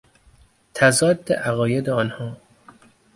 [0.73, 2.37] تضاد عقاید آنها